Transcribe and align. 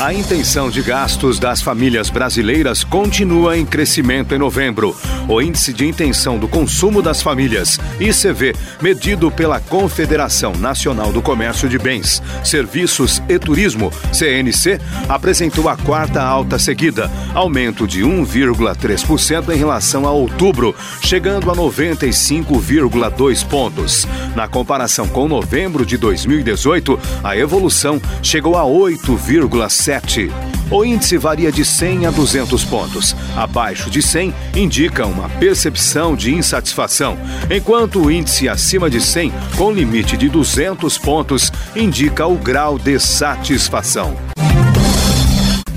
A 0.00 0.14
intenção 0.14 0.70
de 0.70 0.80
gastos 0.80 1.40
das 1.40 1.60
famílias 1.60 2.08
brasileiras 2.08 2.84
continua 2.84 3.58
em 3.58 3.66
crescimento 3.66 4.32
em 4.32 4.38
novembro. 4.38 4.96
O 5.26 5.42
Índice 5.42 5.72
de 5.72 5.84
Intenção 5.84 6.38
do 6.38 6.46
Consumo 6.46 7.02
das 7.02 7.20
Famílias, 7.20 7.80
ICV, 7.98 8.54
medido 8.80 9.28
pela 9.28 9.58
Confederação 9.58 10.52
Nacional 10.52 11.12
do 11.12 11.20
Comércio 11.20 11.68
de 11.68 11.80
Bens, 11.80 12.22
Serviços 12.44 13.20
e 13.28 13.40
Turismo, 13.40 13.92
CNC, 14.12 14.80
apresentou 15.08 15.68
a 15.68 15.76
quarta 15.76 16.22
alta 16.22 16.60
seguida, 16.60 17.10
aumento 17.34 17.84
de 17.84 18.02
1,3% 18.02 19.52
em 19.52 19.58
relação 19.58 20.06
a 20.06 20.12
outubro, 20.12 20.76
chegando 21.02 21.50
a 21.50 21.56
95,2 21.56 23.44
pontos. 23.44 24.06
Na 24.36 24.46
comparação 24.46 25.08
com 25.08 25.26
novembro 25.26 25.84
de 25.84 25.96
2018, 25.96 26.96
a 27.24 27.36
evolução 27.36 28.00
chegou 28.22 28.56
a 28.56 28.64
8,7 29.88 30.30
o 30.70 30.84
índice 30.84 31.16
varia 31.16 31.50
de 31.50 31.64
100 31.64 32.06
a 32.06 32.10
200 32.10 32.64
pontos. 32.64 33.16
Abaixo 33.34 33.90
de 33.90 34.02
100 34.02 34.34
indica 34.54 35.06
uma 35.06 35.28
percepção 35.28 36.14
de 36.14 36.34
insatisfação, 36.34 37.16
enquanto 37.50 38.00
o 38.00 38.10
índice 38.10 38.48
acima 38.48 38.90
de 38.90 39.00
100, 39.00 39.32
com 39.56 39.72
limite 39.72 40.16
de 40.16 40.28
200 40.28 40.98
pontos, 40.98 41.50
indica 41.74 42.26
o 42.26 42.36
grau 42.36 42.78
de 42.78 42.98
satisfação. 42.98 44.14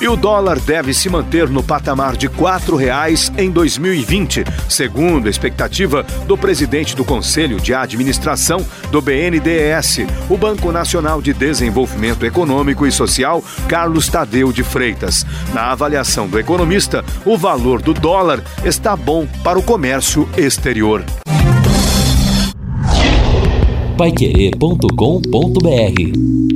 E 0.00 0.06
o 0.06 0.14
dólar 0.14 0.60
deve 0.60 0.94
se 0.94 1.08
manter 1.08 1.48
no 1.48 1.62
patamar 1.62 2.16
de 2.16 2.28
R$ 2.28 2.34
4,00 2.34 3.32
em 3.36 3.50
2020, 3.50 4.44
segundo 4.68 5.26
a 5.26 5.30
expectativa 5.30 6.04
do 6.26 6.38
presidente 6.38 6.94
do 6.94 7.04
Conselho 7.04 7.60
de 7.60 7.74
Administração 7.74 8.64
do 8.92 9.02
BNDES, 9.02 10.06
o 10.30 10.36
Banco 10.36 10.70
Nacional 10.70 11.20
de 11.20 11.32
Desenvolvimento 11.32 12.24
Econômico 12.24 12.86
e 12.86 12.92
Social, 12.92 13.42
Carlos 13.68 14.08
Tadeu 14.08 14.52
de 14.52 14.62
Freitas. 14.62 15.26
Na 15.52 15.72
avaliação 15.72 16.28
do 16.28 16.38
economista, 16.38 17.04
o 17.24 17.36
valor 17.36 17.82
do 17.82 17.92
dólar 17.92 18.42
está 18.64 18.94
bom 18.94 19.26
para 19.42 19.58
o 19.58 19.62
comércio 19.62 20.28
exterior. 20.36 21.04
Paiquerê.com.br 23.96 26.47